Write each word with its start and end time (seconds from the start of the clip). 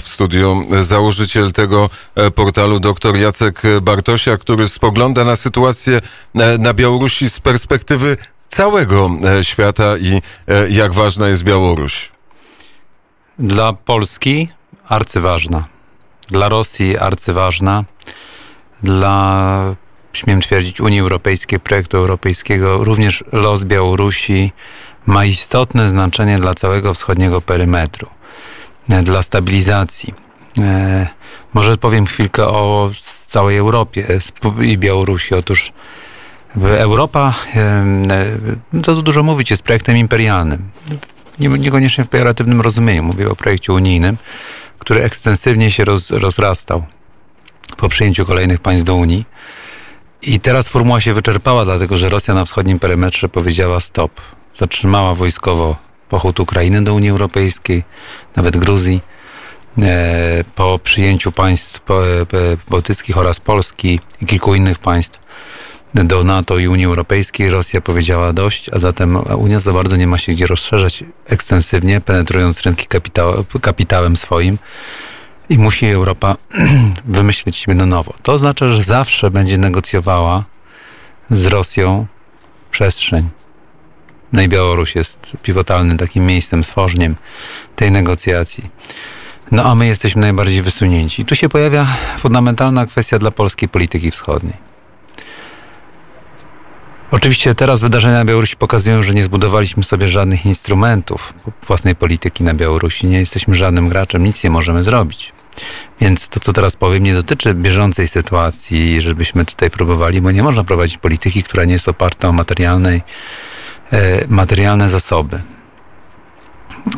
W 0.00 0.08
studiu 0.08 0.66
założyciel 0.80 1.52
tego 1.52 1.90
e, 2.14 2.30
portalu 2.30 2.80
dr 2.80 3.16
Jacek 3.16 3.62
Bartosia, 3.82 4.36
który 4.36 4.68
spogląda 4.68 5.24
na 5.24 5.36
sytuację 5.36 6.00
e, 6.34 6.58
na 6.58 6.74
Białorusi 6.74 7.30
z 7.30 7.40
perspektywy 7.40 8.16
całego 8.48 9.10
e, 9.38 9.44
świata 9.44 9.98
i 9.98 10.22
jak 10.70 10.92
ważna 10.92 11.28
jest 11.28 11.42
Białoruś. 11.42 12.12
Dla 13.38 13.72
Polski 13.72 14.48
arcyważna. 14.88 15.64
Dla 16.28 16.48
Rosji 16.48 16.98
arcyważna. 16.98 17.84
Dla, 18.82 19.76
śmiem 20.12 20.40
twierdzić, 20.40 20.80
Unii 20.80 21.00
Europejskiej, 21.00 21.60
projektu 21.60 21.96
europejskiego, 21.96 22.84
również 22.84 23.24
los 23.32 23.64
Białorusi 23.64 24.52
ma 25.06 25.24
istotne 25.24 25.88
znaczenie 25.88 26.38
dla 26.38 26.54
całego 26.54 26.94
wschodniego 26.94 27.40
perymetru. 27.40 28.08
E, 28.88 29.02
dla 29.02 29.22
stabilizacji. 29.22 30.14
E, 30.60 31.06
może 31.54 31.76
powiem 31.76 32.06
chwilkę 32.06 32.46
o 32.46 32.90
całej 33.26 33.56
Europie 33.56 34.06
i 34.60 34.78
Białorusi. 34.78 35.34
Otóż 35.34 35.72
Europa, 36.62 37.34
e, 37.56 37.84
to 38.82 39.02
dużo 39.02 39.22
mówić, 39.22 39.50
jest 39.50 39.62
projektem 39.62 39.96
imperialnym. 39.96 40.70
Niekoniecznie 41.38 42.04
w 42.04 42.08
pejoratywnym 42.08 42.60
rozumieniu. 42.60 43.02
Mówię 43.02 43.30
o 43.30 43.36
projekcie 43.36 43.72
unijnym, 43.72 44.16
który 44.78 45.02
ekstensywnie 45.02 45.70
się 45.70 45.84
roz, 45.84 46.10
rozrastał 46.10 46.84
po 47.76 47.88
przyjęciu 47.88 48.26
kolejnych 48.26 48.60
państw 48.60 48.84
do 48.84 48.94
Unii. 48.94 49.24
I 50.22 50.40
teraz 50.40 50.68
formuła 50.68 51.00
się 51.00 51.14
wyczerpała, 51.14 51.64
dlatego 51.64 51.96
że 51.96 52.08
Rosja 52.08 52.34
na 52.34 52.44
wschodnim 52.44 52.78
perymetrze 52.78 53.28
powiedziała 53.28 53.80
stop. 53.80 54.20
Zatrzymała 54.54 55.14
wojskowo 55.14 55.76
pochód 56.14 56.40
Ukrainy 56.40 56.84
do 56.84 56.94
Unii 56.94 57.10
Europejskiej, 57.10 57.82
nawet 58.36 58.56
Gruzji. 58.56 59.00
E, 59.82 60.44
po 60.54 60.78
przyjęciu 60.78 61.32
państw 61.32 61.80
e, 61.90 62.56
bałtyckich 62.70 63.18
oraz 63.18 63.40
Polski 63.40 64.00
i 64.20 64.26
kilku 64.26 64.54
innych 64.54 64.78
państw 64.78 65.18
do 65.94 66.24
NATO 66.24 66.58
i 66.58 66.68
Unii 66.68 66.86
Europejskiej 66.86 67.50
Rosja 67.50 67.80
powiedziała 67.80 68.32
dość, 68.32 68.70
a 68.72 68.78
zatem 68.78 69.16
Unia 69.36 69.60
za 69.60 69.72
bardzo 69.72 69.96
nie 69.96 70.06
ma 70.06 70.18
się 70.18 70.32
gdzie 70.32 70.46
rozszerzać 70.46 71.04
ekstensywnie, 71.26 72.00
penetrując 72.00 72.62
rynki 72.62 72.86
kapitał, 72.86 73.44
kapitałem 73.60 74.16
swoim 74.16 74.58
i 75.48 75.58
musi 75.58 75.86
Europa 75.86 76.36
wymyślić 77.18 77.56
siebie 77.56 77.74
na 77.74 77.86
nowo. 77.86 78.14
To 78.22 78.32
oznacza, 78.32 78.68
że 78.68 78.82
zawsze 78.82 79.30
będzie 79.30 79.58
negocjowała 79.58 80.44
z 81.30 81.46
Rosją 81.46 82.06
przestrzeń 82.70 83.28
no 84.34 84.42
i 84.42 84.48
Białoruś 84.48 84.94
jest 84.94 85.36
pivotalnym 85.42 85.98
takim 85.98 86.26
miejscem, 86.26 86.64
stworzeniem 86.64 87.16
tej 87.76 87.90
negocjacji. 87.90 88.64
No 89.50 89.64
a 89.64 89.74
my 89.74 89.86
jesteśmy 89.86 90.22
najbardziej 90.22 90.62
wysunięci. 90.62 91.24
Tu 91.24 91.36
się 91.36 91.48
pojawia 91.48 91.86
fundamentalna 92.18 92.86
kwestia 92.86 93.18
dla 93.18 93.30
polskiej 93.30 93.68
polityki 93.68 94.10
wschodniej. 94.10 94.54
Oczywiście 97.10 97.54
teraz 97.54 97.80
wydarzenia 97.80 98.14
na 98.14 98.24
Białorusi 98.24 98.56
pokazują, 98.56 99.02
że 99.02 99.14
nie 99.14 99.22
zbudowaliśmy 99.22 99.84
sobie 99.84 100.08
żadnych 100.08 100.46
instrumentów 100.46 101.34
własnej 101.66 101.96
polityki 101.96 102.44
na 102.44 102.54
Białorusi. 102.54 103.06
Nie 103.06 103.18
jesteśmy 103.18 103.54
żadnym 103.54 103.88
graczem, 103.88 104.24
nic 104.24 104.44
nie 104.44 104.50
możemy 104.50 104.84
zrobić. 104.84 105.32
Więc 106.00 106.28
to, 106.28 106.40
co 106.40 106.52
teraz 106.52 106.76
powiem, 106.76 107.02
nie 107.02 107.14
dotyczy 107.14 107.54
bieżącej 107.54 108.08
sytuacji, 108.08 109.02
żebyśmy 109.02 109.44
tutaj 109.44 109.70
próbowali, 109.70 110.20
bo 110.20 110.30
nie 110.30 110.42
można 110.42 110.64
prowadzić 110.64 110.98
polityki, 110.98 111.42
która 111.42 111.64
nie 111.64 111.72
jest 111.72 111.88
oparta 111.88 112.28
o 112.28 112.32
materialnej 112.32 113.02
materialne 114.28 114.88
zasoby. 114.88 115.40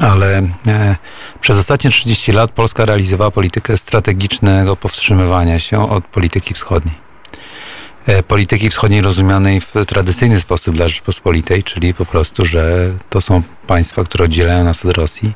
Ale 0.01 0.42
e, 0.67 0.97
przez 1.41 1.59
ostatnie 1.59 1.91
30 1.91 2.33
lat 2.33 2.51
Polska 2.51 2.84
realizowała 2.84 3.31
politykę 3.31 3.77
strategicznego 3.77 4.77
powstrzymywania 4.77 5.61
się 5.61 5.91
od 5.91 6.05
polityki 6.05 6.55
wschodniej. 6.55 6.95
E, 8.07 8.23
polityki 8.23 8.70
wschodniej 8.70 9.03
rozumianej 9.03 9.61
w 9.61 9.75
tradycyjny 9.87 10.41
sposób 10.41 10.77
dla 10.77 10.89
Rzeczpospolitej, 10.89 11.64
czyli 11.64 11.95
po 11.95 12.07
prostu, 12.07 12.45
że 12.45 12.92
to 13.11 13.20
są 13.20 13.42
państwa, 13.67 14.05
które 14.05 14.24
oddzielają 14.24 14.64
nas 14.64 14.85
od 14.85 14.97
Rosji 14.97 15.33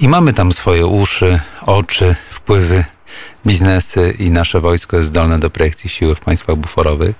i 0.00 0.08
mamy 0.08 0.32
tam 0.32 0.52
swoje 0.52 0.86
uszy, 0.86 1.40
oczy, 1.66 2.14
wpływy, 2.30 2.84
biznesy 3.46 4.14
i 4.18 4.30
nasze 4.30 4.60
wojsko 4.60 4.96
jest 4.96 5.08
zdolne 5.08 5.38
do 5.38 5.50
projekcji 5.50 5.90
siły 5.90 6.14
w 6.14 6.20
państwach 6.20 6.56
buforowych, 6.56 7.16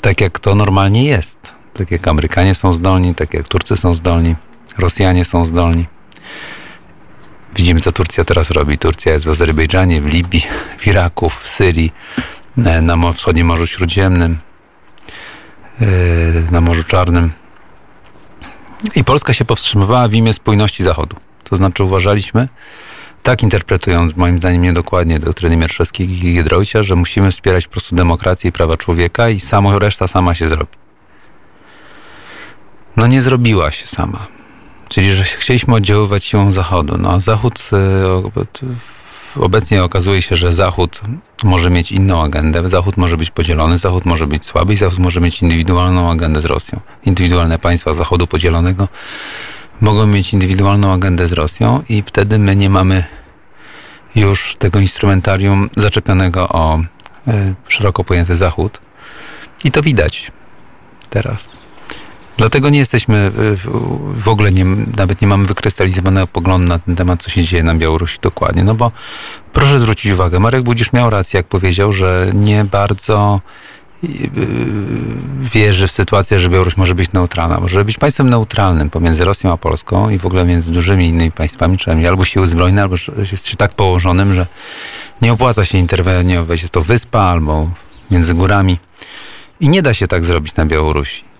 tak 0.00 0.20
jak 0.20 0.38
to 0.38 0.54
normalnie 0.54 1.04
jest. 1.04 1.55
Tak 1.78 1.90
jak 1.90 2.08
Amerykanie 2.08 2.54
są 2.54 2.72
zdolni, 2.72 3.14
tak 3.14 3.34
jak 3.34 3.48
Turcy 3.48 3.76
są 3.76 3.94
zdolni, 3.94 4.34
Rosjanie 4.78 5.24
są 5.24 5.44
zdolni. 5.44 5.86
Widzimy, 7.56 7.80
co 7.80 7.92
Turcja 7.92 8.24
teraz 8.24 8.50
robi. 8.50 8.78
Turcja 8.78 9.12
jest 9.12 9.24
w 9.24 9.28
Azerbejdżanie, 9.28 10.00
w 10.00 10.06
Libii, 10.06 10.46
w 10.78 10.86
Iraku, 10.86 11.30
w 11.30 11.46
Syrii, 11.46 11.92
e, 12.64 12.82
na 12.82 13.12
wschodnim 13.12 13.46
Morzu 13.46 13.66
Śródziemnym, 13.66 14.38
e, 15.80 15.86
na 16.50 16.60
Morzu 16.60 16.84
Czarnym. 16.84 17.32
I 18.94 19.04
Polska 19.04 19.32
się 19.32 19.44
powstrzymywała 19.44 20.08
w 20.08 20.14
imię 20.14 20.32
spójności 20.32 20.82
Zachodu. 20.82 21.16
To 21.44 21.56
znaczy 21.56 21.84
uważaliśmy, 21.84 22.48
tak 23.22 23.42
interpretując 23.42 24.16
moim 24.16 24.38
zdaniem 24.38 24.62
niedokładnie 24.62 25.18
doktryny 25.18 25.56
Mierszewskiego 25.56 26.12
i 26.12 26.32
Giedroycia, 26.34 26.82
że 26.82 26.94
musimy 26.94 27.30
wspierać 27.30 27.66
po 27.66 27.72
prostu 27.72 27.96
demokrację 27.96 28.48
i 28.48 28.52
prawa 28.52 28.76
człowieka 28.76 29.28
i 29.28 29.40
samo 29.40 29.78
reszta 29.78 30.08
sama 30.08 30.34
się 30.34 30.48
zrobi 30.48 30.85
no 32.96 33.06
nie 33.06 33.22
zrobiła 33.22 33.72
się 33.72 33.86
sama. 33.86 34.26
Czyli, 34.88 35.14
że 35.14 35.24
chcieliśmy 35.24 35.74
oddziaływać 35.74 36.24
siłą 36.24 36.50
Zachodu. 36.50 36.98
No 36.98 37.12
a 37.12 37.20
Zachód 37.20 37.70
e, 37.72 39.42
obecnie 39.42 39.84
okazuje 39.84 40.22
się, 40.22 40.36
że 40.36 40.52
Zachód 40.52 41.00
może 41.44 41.70
mieć 41.70 41.92
inną 41.92 42.22
agendę. 42.22 42.70
Zachód 42.70 42.96
może 42.96 43.16
być 43.16 43.30
podzielony, 43.30 43.78
Zachód 43.78 44.04
może 44.04 44.26
być 44.26 44.44
słaby 44.44 44.72
i 44.72 44.76
Zachód 44.76 44.98
może 44.98 45.20
mieć 45.20 45.42
indywidualną 45.42 46.10
agendę 46.10 46.40
z 46.40 46.44
Rosją. 46.44 46.80
Indywidualne 47.04 47.58
państwa 47.58 47.92
Zachodu 47.92 48.26
podzielonego 48.26 48.88
mogą 49.80 50.06
mieć 50.06 50.32
indywidualną 50.32 50.92
agendę 50.92 51.28
z 51.28 51.32
Rosją 51.32 51.82
i 51.88 52.02
wtedy 52.06 52.38
my 52.38 52.56
nie 52.56 52.70
mamy 52.70 53.04
już 54.14 54.56
tego 54.58 54.80
instrumentarium 54.80 55.70
zaczepionego 55.76 56.48
o 56.48 56.80
y, 57.28 57.54
szeroko 57.68 58.04
pojęty 58.04 58.36
Zachód. 58.36 58.80
I 59.64 59.70
to 59.70 59.82
widać 59.82 60.32
teraz. 61.10 61.65
Dlatego 62.36 62.68
nie 62.68 62.78
jesteśmy, 62.78 63.16
e, 63.16 63.30
w 64.14 64.28
ogóle 64.28 64.52
nie, 64.52 64.64
nawet 64.96 65.22
nie 65.22 65.28
mamy 65.28 65.46
wykrystalizowanego 65.46 66.26
poglądu 66.26 66.68
na 66.68 66.78
ten 66.78 66.96
temat, 66.96 67.22
co 67.22 67.30
się 67.30 67.44
dzieje 67.44 67.62
na 67.62 67.74
Białorusi 67.74 68.18
dokładnie. 68.22 68.64
No 68.64 68.74
bo 68.74 68.92
proszę 69.52 69.78
zwrócić 69.78 70.12
uwagę, 70.12 70.40
Marek 70.40 70.62
Budzisz 70.62 70.92
miał 70.92 71.10
rację, 71.10 71.38
jak 71.38 71.46
powiedział, 71.46 71.92
że 71.92 72.30
nie 72.34 72.64
bardzo 72.64 73.40
e, 74.04 74.08
wierzy 75.40 75.88
w 75.88 75.92
sytuację, 75.92 76.38
że 76.38 76.48
Białoruś 76.48 76.76
może 76.76 76.94
być 76.94 77.12
neutralna. 77.12 77.60
Może 77.60 77.84
być 77.84 77.98
państwem 77.98 78.30
neutralnym 78.30 78.90
pomiędzy 78.90 79.24
Rosją 79.24 79.52
a 79.52 79.56
Polską 79.56 80.10
i 80.10 80.18
w 80.18 80.26
ogóle 80.26 80.44
między 80.44 80.72
dużymi 80.72 81.08
innymi 81.08 81.32
państwami, 81.32 81.76
mieć 81.96 82.06
albo 82.06 82.24
siły 82.24 82.46
zbrojne, 82.46 82.82
albo 82.82 82.96
jest 83.30 83.48
się 83.48 83.56
tak 83.56 83.74
położonym, 83.74 84.34
że 84.34 84.46
nie 85.22 85.32
opłaca 85.32 85.64
się 85.64 85.78
interweniować. 85.78 86.62
Jest 86.62 86.72
to 86.72 86.80
wyspa 86.80 87.20
albo 87.20 87.70
między 88.10 88.34
górami. 88.34 88.78
I 89.60 89.68
nie 89.68 89.82
da 89.82 89.94
się 89.94 90.06
tak 90.06 90.24
zrobić 90.24 90.56
na 90.56 90.66
Białorusi 90.66 91.35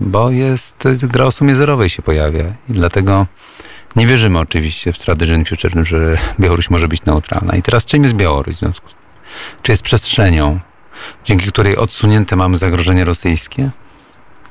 bo 0.00 0.30
jest 0.30 0.76
gra 1.02 1.24
o 1.24 1.32
sumie 1.32 1.56
zerowej 1.56 1.90
się 1.90 2.02
pojawia 2.02 2.44
i 2.68 2.72
dlatego 2.72 3.26
nie 3.96 4.06
wierzymy 4.06 4.38
oczywiście 4.38 4.92
w 4.92 4.96
strategię 4.96 5.44
future, 5.44 5.84
że 5.86 6.16
Białoruś 6.40 6.70
może 6.70 6.88
być 6.88 7.04
neutralna. 7.04 7.56
I 7.56 7.62
teraz 7.62 7.84
czym 7.84 8.02
jest 8.02 8.14
Białoruś 8.14 8.56
w 8.56 8.58
związku 8.58 8.90
z 8.90 8.94
tym? 8.94 9.02
Czy 9.62 9.72
jest 9.72 9.82
przestrzenią, 9.82 10.60
dzięki 11.24 11.48
której 11.48 11.76
odsunięte 11.76 12.36
mamy 12.36 12.56
zagrożenie 12.56 13.04
rosyjskie? 13.04 13.70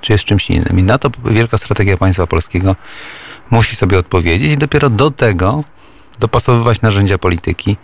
Czy 0.01 0.11
jest 0.13 0.23
czymś 0.25 0.49
innym? 0.49 0.79
I 0.79 0.83
na 0.83 0.97
to 0.97 1.09
wielka 1.25 1.57
strategia 1.57 1.97
państwa 1.97 2.27
polskiego 2.27 2.75
musi 3.49 3.75
sobie 3.75 3.99
odpowiedzieć 3.99 4.51
i 4.51 4.57
dopiero 4.57 4.89
do 4.89 5.11
tego 5.11 5.63
dopasowywać 6.19 6.81
narzędzia 6.81 7.17
polityki 7.17 7.77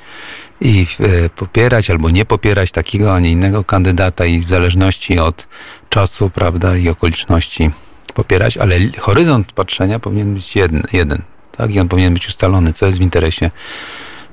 i 0.62 0.88
e, 1.00 1.30
popierać 1.30 1.90
albo 1.90 2.10
nie 2.10 2.26
popierać 2.26 2.72
takiego, 2.72 3.14
a 3.14 3.20
nie 3.20 3.32
innego 3.32 3.64
kandydata 3.64 4.26
i 4.26 4.40
w 4.40 4.50
zależności 4.50 5.20
od 5.20 5.48
czasu, 5.90 6.30
prawda, 6.30 6.78
i 6.78 6.90
okoliczności 6.90 7.72
popierać, 8.14 8.58
ale 8.58 8.76
horyzont 9.00 9.52
patrzenia 9.52 10.00
powinien 10.00 10.34
być 10.34 10.56
jeden, 10.56 10.84
jeden 10.94 11.22
tak? 11.60 11.76
I 11.76 11.80
on 11.80 11.88
powinien 11.88 12.14
być 12.14 12.28
ustalony, 12.28 12.74
co 12.74 12.86
jest 12.86 12.98
w 12.98 13.02
interesie 13.02 13.52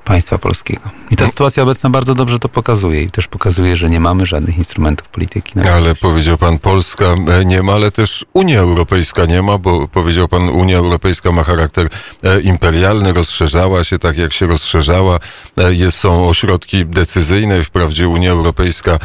państwa 0.07 0.37
polskiego. 0.37 0.81
I 1.11 1.15
ta 1.15 1.23
no. 1.23 1.29
sytuacja 1.29 1.63
obecna 1.63 1.89
bardzo 1.89 2.15
dobrze 2.15 2.39
to 2.39 2.49
pokazuje 2.49 3.01
i 3.01 3.11
też 3.11 3.27
pokazuje, 3.27 3.75
że 3.75 3.89
nie 3.89 3.99
mamy 3.99 4.25
żadnych 4.25 4.57
instrumentów 4.57 5.07
polityki. 5.09 5.59
ale 5.73 5.95
powiedział 5.95 6.37
pan 6.37 6.59
Polska 6.59 7.05
e, 7.05 7.45
nie 7.45 7.63
ma, 7.63 7.73
ale 7.73 7.91
też 7.91 8.25
Unia 8.33 8.59
Europejska 8.59 9.25
nie 9.25 9.41
ma, 9.41 9.57
bo 9.57 9.87
powiedział 9.87 10.27
pan 10.27 10.49
Unia 10.49 10.77
Europejska 10.77 11.31
ma 11.31 11.43
charakter 11.43 11.87
e, 12.23 12.41
imperialny, 12.41 13.13
rozszerzała 13.13 13.83
się 13.83 13.99
tak 13.99 14.17
jak 14.17 14.33
się 14.33 14.47
rozszerzała. 14.47 15.19
E, 15.57 15.73
jest, 15.73 15.97
są 15.97 16.29
ośrodki 16.29 16.85
decyzyjne. 16.85 17.63
Wprawdzie 17.63 18.07
Unia 18.07 18.31
Europejska 18.31 18.99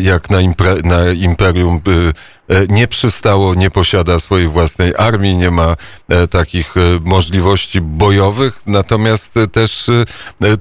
jak 0.00 0.30
na, 0.30 0.40
impre, 0.40 0.74
na 0.84 1.10
imperium 1.10 1.80
nie 2.68 2.88
przystało, 2.88 3.54
nie 3.54 3.70
posiada 3.70 4.18
swojej 4.18 4.48
własnej 4.48 4.92
armii, 4.96 5.36
nie 5.36 5.50
ma 5.50 5.76
takich 6.30 6.74
możliwości 7.04 7.80
bojowych, 7.80 8.62
natomiast 8.66 9.34
też 9.52 9.90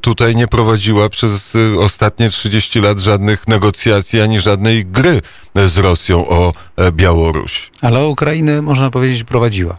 tutaj 0.01 0.35
nie 0.35 0.47
prowadziła 0.47 1.09
przez 1.09 1.53
ostatnie 1.79 2.29
30 2.29 2.81
lat 2.81 2.99
żadnych 2.99 3.47
negocjacji 3.47 4.21
ani 4.21 4.39
żadnej 4.39 4.85
gry 4.85 5.21
z 5.55 5.77
Rosją 5.77 6.27
o 6.27 6.53
Białoruś. 6.91 7.71
Ale 7.81 8.07
Ukrainę 8.07 8.61
można 8.61 8.89
powiedzieć 8.89 9.23
prowadziła. 9.23 9.77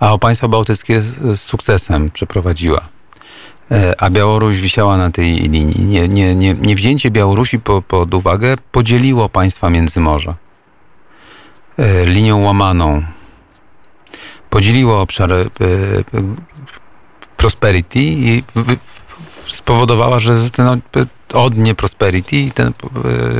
A 0.00 0.12
o 0.12 0.18
państwa 0.18 0.48
bałtyckie 0.48 1.00
z 1.00 1.40
sukcesem 1.40 2.10
przeprowadziła. 2.10 2.80
E, 3.70 3.94
a 3.98 4.10
Białoruś 4.10 4.56
wisiała 4.56 4.96
na 4.96 5.10
tej 5.10 5.34
linii. 5.34 5.84
Nie, 5.84 6.08
nie, 6.08 6.34
nie, 6.34 6.54
nie 6.54 6.76
wzięcie 6.76 7.10
Białorusi 7.10 7.58
po, 7.58 7.82
pod 7.82 8.14
uwagę 8.14 8.54
podzieliło 8.72 9.28
państwa 9.28 9.70
Międzymorza 9.70 10.30
e, 10.30 10.47
linią 12.04 12.42
łamaną. 12.42 13.02
Podzieliło 14.50 15.00
obszar 15.00 15.32
e, 15.32 15.46
prosperity 17.36 17.98
i 17.98 18.42
spowodowała, 19.46 20.18
że 20.18 20.50
ten 20.50 20.80
odnie 21.34 21.74
prosperity 21.74 22.36
i 22.36 22.50
ten 22.50 22.72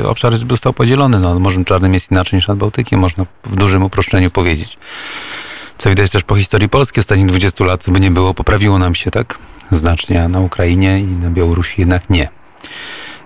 obszar 0.04 0.36
został 0.36 0.72
podzielony. 0.72 1.20
No, 1.20 1.38
Morzem 1.38 1.64
Czarnym 1.64 1.94
jest 1.94 2.10
inaczej 2.10 2.36
niż 2.36 2.48
nad 2.48 2.58
Bałtykiem, 2.58 3.00
można 3.00 3.26
w 3.44 3.56
dużym 3.56 3.82
uproszczeniu 3.82 4.30
powiedzieć. 4.30 4.78
Co 5.78 5.88
widać 5.88 6.10
też 6.10 6.24
po 6.24 6.36
historii 6.36 6.68
Polski 6.68 7.00
ostatnich 7.00 7.26
20 7.26 7.64
lat, 7.64 7.84
by 7.88 8.00
nie 8.00 8.10
było, 8.10 8.34
poprawiło 8.34 8.78
nam 8.78 8.94
się 8.94 9.10
tak 9.10 9.38
znacznie, 9.70 10.24
a 10.24 10.28
na 10.28 10.40
Ukrainie 10.40 11.00
i 11.00 11.04
na 11.04 11.30
Białorusi 11.30 11.80
jednak 11.80 12.10
nie. 12.10 12.28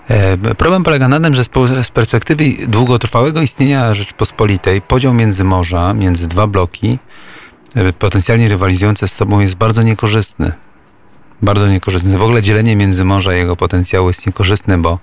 E, 0.09 0.55
problem 0.55 0.83
polega 0.83 1.09
na 1.09 1.21
tym, 1.21 1.35
że 1.35 1.45
z 1.85 1.91
perspektywy 1.91 2.45
długotrwałego 2.69 3.43
istnienia 3.43 3.95
Rzeczpospolitej 3.95 4.83
podział 4.83 5.15
między 5.15 5.45
morza, 5.45 5.95
między 5.95 6.29
dwa 6.29 6.47
bloki, 6.47 6.99
e, 7.75 7.93
potencjalnie 7.93 8.49
rywalizujące 8.49 9.09
z 9.09 9.13
sobą 9.13 9.41
jest 9.41 9.55
bardzo 9.55 9.83
niekorzystny. 9.83 10.53
Bardzo 11.43 11.69
niekorzystny. 11.69 12.19
W 12.19 12.23
ogóle 12.23 12.43
dzielenie 12.43 12.77
między 12.77 13.05
morza 13.05 13.35
i 13.35 13.37
jego 13.37 13.57
potencjału 13.57 14.09
jest 14.09 14.27
niekorzystne, 14.27 14.79
bo 14.79 14.99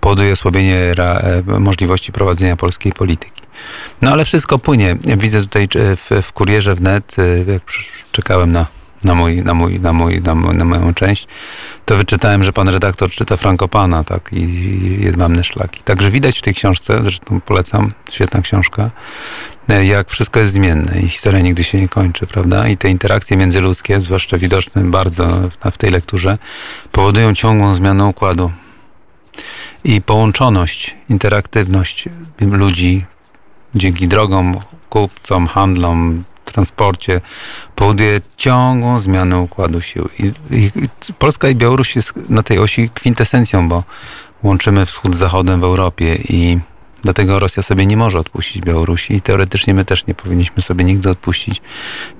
powoduje 0.00 0.32
osłabienie 0.32 0.76
e, 0.76 1.42
możliwości 1.60 2.12
prowadzenia 2.12 2.56
polskiej 2.56 2.92
polityki. 2.92 3.42
No 4.02 4.12
ale 4.12 4.24
wszystko 4.24 4.58
płynie. 4.58 4.96
Widzę 5.16 5.40
tutaj 5.40 5.68
w, 5.74 6.22
w 6.22 6.32
kurierze 6.32 6.74
wnet, 6.74 7.16
jak 7.46 7.62
czekałem 8.12 8.52
na 8.52 8.66
na, 9.04 9.14
mój, 9.14 9.42
na, 9.42 9.54
mój, 9.54 9.80
na, 9.80 9.92
mój, 9.92 10.20
na, 10.20 10.34
mój, 10.34 10.56
na 10.56 10.64
moją 10.64 10.94
część, 10.94 11.26
to 11.84 11.96
wyczytałem, 11.96 12.44
że 12.44 12.52
pan 12.52 12.68
redaktor 12.68 13.10
czyta 13.10 13.36
Frankopana, 13.36 14.04
tak, 14.04 14.30
i 14.32 14.98
Jedwabne 15.00 15.44
Szlaki. 15.44 15.82
Także 15.82 16.10
widać 16.10 16.38
w 16.38 16.42
tej 16.42 16.54
książce, 16.54 16.98
zresztą 17.02 17.40
polecam, 17.40 17.92
świetna 18.10 18.42
książka, 18.42 18.90
e, 19.68 19.84
jak 19.84 20.10
wszystko 20.10 20.40
jest 20.40 20.52
zmienne 20.52 21.00
i 21.00 21.08
historia 21.08 21.40
nigdy 21.40 21.64
się 21.64 21.80
nie 21.80 21.88
kończy, 21.88 22.26
prawda? 22.26 22.68
I 22.68 22.76
te 22.76 22.90
interakcje 22.90 23.36
międzyludzkie, 23.36 24.00
zwłaszcza 24.00 24.38
widoczne 24.38 24.82
bardzo 24.84 25.48
w 25.72 25.78
tej 25.78 25.90
lekturze, 25.90 26.38
powodują 26.92 27.34
ciągłą 27.34 27.74
zmianę 27.74 28.04
układu. 28.04 28.50
I 29.84 30.02
połączoność, 30.02 30.96
interaktywność 31.08 32.08
ludzi 32.40 33.04
dzięki 33.74 34.08
drogom, 34.08 34.60
kupcom, 34.90 35.46
handlom, 35.46 36.24
transporcie 36.52 37.20
powoduje 37.76 38.20
ciągłą 38.36 38.98
zmianę 38.98 39.38
układu 39.38 39.80
sił. 39.80 40.08
I, 40.18 40.32
i, 40.50 40.70
Polska 41.18 41.48
i 41.48 41.54
Białoruś 41.54 41.96
jest 41.96 42.12
na 42.28 42.42
tej 42.42 42.58
osi 42.58 42.90
kwintesencją, 42.94 43.68
bo 43.68 43.84
łączymy 44.42 44.86
wschód 44.86 45.14
z 45.14 45.18
zachodem 45.18 45.60
w 45.60 45.64
Europie 45.64 46.14
i 46.14 46.58
dlatego 47.02 47.38
Rosja 47.38 47.62
sobie 47.62 47.86
nie 47.86 47.96
może 47.96 48.18
odpuścić 48.18 48.62
Białorusi 48.62 49.14
i 49.14 49.20
teoretycznie 49.20 49.74
my 49.74 49.84
też 49.84 50.06
nie 50.06 50.14
powinniśmy 50.14 50.62
sobie 50.62 50.84
nigdy 50.84 51.10
odpuścić 51.10 51.62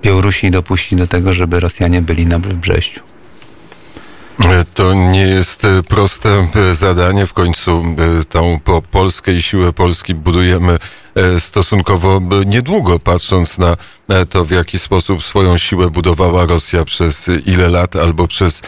Białorusi 0.03 0.47
i 0.47 0.51
dopuścić 0.51 0.99
do 0.99 1.07
tego, 1.07 1.33
żeby 1.33 1.61
Rosjanie 1.61 2.03
byli 2.03 2.27
na 2.27 2.39
Brześciu. 2.39 3.01
To 4.75 4.95
nie 4.95 5.23
jest 5.23 5.65
e, 5.65 5.83
proste 5.83 6.47
e, 6.55 6.75
zadanie. 6.75 7.27
W 7.27 7.33
końcu 7.33 7.85
e, 8.21 8.25
tą 8.25 8.61
Polskę 8.91 9.33
i 9.33 9.43
siłę 9.43 9.73
Polski 9.73 10.15
budujemy 10.15 10.79
stosunkowo 11.39 12.21
niedługo, 12.47 12.99
patrząc 12.99 13.59
na 13.59 13.77
to, 14.31 14.45
w 14.45 14.51
jaki 14.51 14.79
sposób 14.79 15.25
swoją 15.25 15.59
siłę 15.59 15.91
budowała 15.91 16.47
Rosja 16.47 16.85
przez 16.85 17.27
ile 17.47 17.69
lat 17.69 17.97
albo 17.97 18.27
przez 18.27 18.63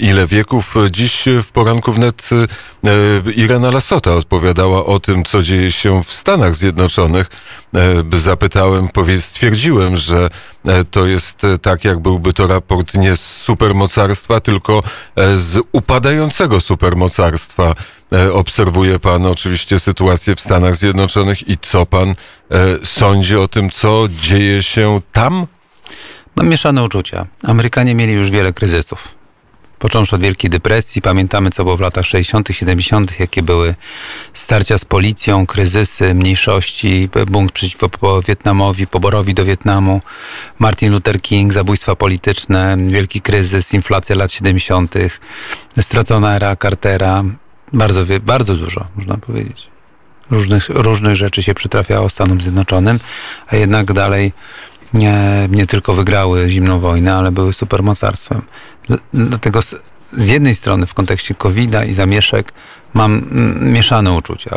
ile 0.00 0.26
wieków. 0.26 0.74
Dziś 0.90 1.24
w 1.42 1.52
poranku 1.52 1.92
wnet 1.92 2.30
Irena 3.36 3.70
Lasota 3.70 4.14
odpowiadała 4.14 4.84
o 4.84 5.00
tym, 5.00 5.24
co 5.24 5.42
dzieje 5.42 5.72
się 5.72 6.04
w 6.04 6.12
Stanach 6.12 6.54
Zjednoczonych. 6.54 7.26
Zapytałem, 8.16 8.88
stwierdziłem, 9.20 9.96
że 9.96 10.30
to 10.90 11.06
jest 11.06 11.42
tak, 11.62 11.84
jak 11.84 11.98
byłby 11.98 12.32
to 12.32 12.46
raport 12.46 12.94
nie 12.94 13.16
z 13.16 13.36
supermocarstwa, 13.36 14.40
tylko 14.40 14.82
z 15.34 15.60
upadającego 15.72 16.60
supermocarstwa. 16.60 17.74
E, 18.14 18.32
obserwuje 18.32 18.98
pan 18.98 19.26
oczywiście 19.26 19.80
sytuację 19.80 20.34
w 20.36 20.40
Stanach 20.40 20.76
Zjednoczonych 20.76 21.48
i 21.48 21.56
co 21.60 21.86
pan 21.86 22.08
e, 22.08 22.14
sądzi 22.84 23.36
o 23.36 23.48
tym, 23.48 23.70
co 23.70 24.08
dzieje 24.22 24.62
się 24.62 25.00
tam? 25.12 25.46
Mam 26.36 26.48
mieszane 26.48 26.82
uczucia. 26.82 27.26
Amerykanie 27.42 27.94
mieli 27.94 28.12
już 28.12 28.30
wiele 28.30 28.52
kryzysów. 28.52 29.18
Począwszy 29.78 30.16
od 30.16 30.22
Wielkiej 30.22 30.50
Depresji, 30.50 31.02
pamiętamy 31.02 31.50
co 31.50 31.64
było 31.64 31.76
w 31.76 31.80
latach 31.80 32.06
60., 32.06 32.48
70., 32.52 33.20
jakie 33.20 33.42
były 33.42 33.74
starcia 34.34 34.78
z 34.78 34.84
policją, 34.84 35.46
kryzysy, 35.46 36.14
mniejszości, 36.14 37.08
bunt 37.26 37.52
przeciwko 37.52 38.22
Wietnamowi, 38.22 38.86
poborowi 38.86 39.34
do 39.34 39.44
Wietnamu, 39.44 40.00
Martin 40.58 40.92
Luther 40.92 41.22
King, 41.22 41.52
zabójstwa 41.52 41.96
polityczne, 41.96 42.76
wielki 42.86 43.20
kryzys, 43.20 43.74
inflacja 43.74 44.16
lat 44.16 44.32
70., 44.32 44.94
stracona 45.80 46.36
era 46.36 46.56
Cartera, 46.56 47.24
bardzo, 47.72 48.00
bardzo 48.20 48.54
dużo, 48.54 48.84
można 48.96 49.16
powiedzieć. 49.16 49.70
Różnych, 50.30 50.68
różnych 50.68 51.16
rzeczy 51.16 51.42
się 51.42 51.54
przytrafiało 51.54 52.10
Stanom 52.10 52.40
Zjednoczonym, 52.40 53.00
a 53.46 53.56
jednak 53.56 53.92
dalej 53.92 54.32
nie, 54.94 55.48
nie 55.50 55.66
tylko 55.66 55.92
wygrały 55.92 56.48
zimną 56.48 56.80
wojnę, 56.80 57.14
ale 57.14 57.32
były 57.32 57.52
supermocarstwem. 57.52 58.42
Dlatego 59.14 59.62
z, 59.62 59.74
z 60.12 60.28
jednej 60.28 60.54
strony 60.54 60.86
w 60.86 60.94
kontekście 60.94 61.34
COVID-a 61.34 61.84
i 61.84 61.94
zamieszek 61.94 62.52
mam 62.94 63.22
mieszane 63.60 64.12
uczucia. 64.12 64.50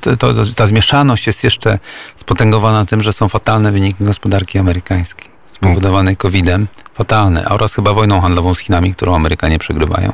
To, 0.00 0.16
to, 0.16 0.34
ta 0.56 0.66
zmieszaność 0.66 1.26
jest 1.26 1.44
jeszcze 1.44 1.78
spotęgowana 2.16 2.86
tym, 2.86 3.02
że 3.02 3.12
są 3.12 3.28
fatalne 3.28 3.72
wyniki 3.72 4.04
gospodarki 4.04 4.58
amerykańskiej 4.58 5.30
spowodowanej 5.52 6.16
COVID-em, 6.16 6.66
fatalne, 6.94 7.48
oraz 7.48 7.74
chyba 7.74 7.92
wojną 7.92 8.20
handlową 8.20 8.54
z 8.54 8.58
Chinami, 8.58 8.94
którą 8.94 9.14
Amerykanie 9.14 9.58
przegrywają 9.58 10.12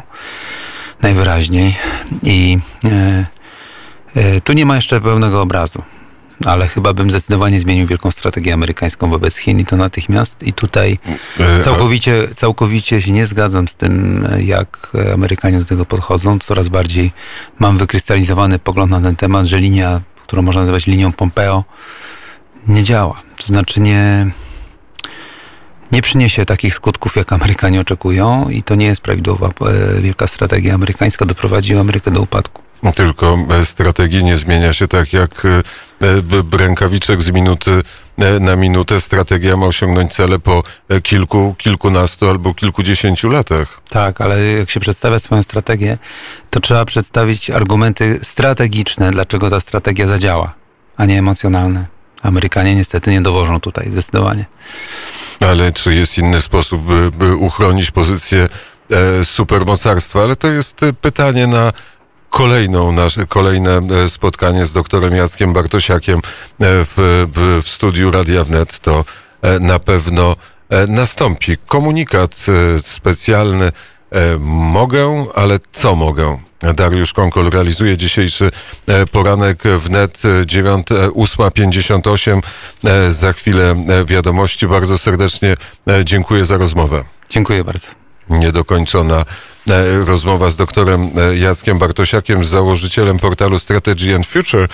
najwyraźniej. 1.02 1.76
I 2.22 2.58
e, 2.84 3.26
e, 4.14 4.40
tu 4.40 4.52
nie 4.52 4.66
ma 4.66 4.74
jeszcze 4.76 5.00
pełnego 5.00 5.42
obrazu 5.42 5.82
ale 6.44 6.68
chyba 6.68 6.92
bym 6.92 7.10
zdecydowanie 7.10 7.60
zmienił 7.60 7.86
wielką 7.86 8.10
strategię 8.10 8.54
amerykańską 8.54 9.10
wobec 9.10 9.36
Chin 9.36 9.60
i 9.60 9.64
to 9.64 9.76
natychmiast. 9.76 10.42
I 10.42 10.52
tutaj 10.52 10.98
e, 11.38 11.62
całkowicie, 11.62 12.28
całkowicie 12.34 13.02
się 13.02 13.12
nie 13.12 13.26
zgadzam 13.26 13.68
z 13.68 13.74
tym, 13.74 14.26
jak 14.38 14.92
Amerykanie 15.14 15.58
do 15.58 15.64
tego 15.64 15.86
podchodzą. 15.86 16.38
Coraz 16.38 16.68
bardziej 16.68 17.12
mam 17.58 17.78
wykrystalizowany 17.78 18.58
pogląd 18.58 18.90
na 18.90 19.00
ten 19.00 19.16
temat, 19.16 19.46
że 19.46 19.58
linia, 19.58 20.00
którą 20.26 20.42
można 20.42 20.60
nazywać 20.60 20.86
linią 20.86 21.12
Pompeo, 21.12 21.64
nie 22.68 22.82
działa. 22.82 23.20
To 23.36 23.46
znaczy 23.46 23.80
nie, 23.80 24.26
nie 25.92 26.02
przyniesie 26.02 26.44
takich 26.44 26.74
skutków, 26.74 27.16
jak 27.16 27.32
Amerykanie 27.32 27.80
oczekują 27.80 28.48
i 28.48 28.62
to 28.62 28.74
nie 28.74 28.86
jest 28.86 29.00
prawidłowa 29.00 29.48
e, 29.48 30.00
wielka 30.00 30.26
strategia 30.26 30.74
amerykańska, 30.74 31.24
doprowadzi 31.24 31.76
Amerykę 31.76 32.10
do 32.10 32.20
upadku. 32.20 32.62
Tylko 32.94 33.38
e, 33.60 33.64
strategii 33.64 34.24
nie 34.24 34.36
zmienia 34.36 34.72
się 34.72 34.88
tak 34.88 35.12
jak 35.12 35.42
e, 35.44 35.62
rękawiczek 36.58 37.22
z 37.22 37.30
minuty 37.30 37.82
na 38.40 38.56
minutę. 38.56 39.00
Strategia 39.00 39.56
ma 39.56 39.66
osiągnąć 39.66 40.14
cele 40.14 40.38
po 40.38 40.62
kilku, 41.02 41.54
kilkunastu 41.58 42.30
albo 42.30 42.54
kilkudziesięciu 42.54 43.28
latach. 43.28 43.80
Tak, 43.90 44.20
ale 44.20 44.44
jak 44.44 44.70
się 44.70 44.80
przedstawia 44.80 45.18
swoją 45.18 45.42
strategię, 45.42 45.98
to 46.50 46.60
trzeba 46.60 46.84
przedstawić 46.84 47.50
argumenty 47.50 48.18
strategiczne, 48.22 49.10
dlaczego 49.10 49.50
ta 49.50 49.60
strategia 49.60 50.06
zadziała, 50.06 50.54
a 50.96 51.04
nie 51.04 51.18
emocjonalne. 51.18 51.86
Amerykanie 52.22 52.74
niestety 52.74 53.10
nie 53.10 53.20
dowożą 53.20 53.60
tutaj 53.60 53.90
zdecydowanie. 53.90 54.44
Ale 55.40 55.72
czy 55.72 55.94
jest 55.94 56.18
inny 56.18 56.42
sposób, 56.42 56.82
by, 56.82 57.10
by 57.10 57.36
uchronić 57.36 57.90
pozycję 57.90 58.48
e, 58.90 59.24
supermocarstwa? 59.24 60.22
Ale 60.22 60.36
to 60.36 60.48
jest 60.48 60.82
e, 60.82 60.92
pytanie 60.92 61.46
na 61.46 61.72
kolejną 62.30 62.92
nasze, 62.92 63.26
kolejne 63.26 63.80
e, 64.04 64.08
spotkanie 64.08 64.64
z 64.64 64.72
doktorem 64.72 65.16
Jackiem 65.16 65.52
Bartosiakiem 65.52 66.20
w, 66.60 67.26
w, 67.34 67.62
w 67.64 67.68
studiu 67.68 68.10
Radia 68.10 68.44
Wnet. 68.44 68.78
To 68.78 69.04
na 69.60 69.78
pewno 69.78 70.36
nastąpi. 70.88 71.56
Komunikat 71.66 72.46
specjalny 72.82 73.72
mogę, 74.40 75.26
ale 75.34 75.58
co 75.72 75.96
mogę? 75.96 76.38
Dariusz 76.74 77.12
Konkol 77.12 77.50
realizuje 77.50 77.96
dzisiejszy 77.96 78.50
e, 78.86 79.06
poranek 79.06 79.62
wnet 79.78 80.22
9, 80.46 80.86
8.58. 80.86 82.40
E, 82.84 83.10
Za 83.10 83.32
chwilę 83.32 83.84
e, 83.88 84.04
wiadomości. 84.04 84.66
Bardzo 84.66 84.98
serdecznie 84.98 85.56
e, 85.88 86.04
dziękuję 86.04 86.44
za 86.44 86.56
rozmowę. 86.56 87.04
Dziękuję 87.28 87.64
bardzo. 87.64 87.88
Niedokończona 88.30 89.24
e, 89.70 90.04
rozmowa 90.04 90.50
z 90.50 90.56
doktorem 90.56 91.10
e, 91.18 91.36
Jackiem 91.36 91.78
Bartosiakiem, 91.78 92.44
założycielem 92.44 93.18
portalu 93.18 93.58
Strategy 93.58 94.14
and 94.14 94.26
Future. 94.26 94.68